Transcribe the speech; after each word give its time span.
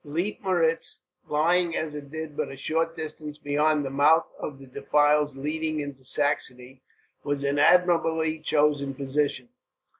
Leitmeritz, 0.03 0.97
lying 1.27 1.75
as 1.77 1.93
it 1.93 2.09
did 2.09 2.35
but 2.35 2.49
a 2.51 2.57
short 2.57 2.97
distance 2.97 3.37
beyond 3.37 3.85
the 3.85 3.91
mouth 3.91 4.25
of 4.39 4.57
the 4.57 4.65
defiles 4.65 5.35
leading 5.35 5.79
into 5.79 6.03
Saxony, 6.03 6.81
was 7.23 7.43
an 7.43 7.59
admirably 7.59 8.39
chosen 8.39 8.95
position. 8.95 9.49